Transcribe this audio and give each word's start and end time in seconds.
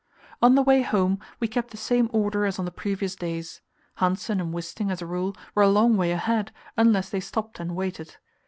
On 0.41 0.55
the 0.55 0.63
way 0.63 0.81
home 0.81 1.19
we 1.39 1.47
kept 1.47 1.69
the 1.69 1.77
same 1.77 2.09
order 2.11 2.47
as 2.47 2.57
on 2.57 2.65
the 2.65 2.71
previous 2.71 3.15
days. 3.15 3.61
Hanssen 3.99 4.41
and 4.41 4.51
Wisting, 4.51 4.89
as 4.89 4.99
a 5.03 5.05
rule, 5.05 5.37
were 5.53 5.61
a 5.61 5.69
long 5.69 5.95
way 5.95 6.11
ahead, 6.11 6.51
unless 6.75 7.11
they 7.11 7.19
stopped 7.19 7.59
and 7.59 7.75
waited. 7.75 8.17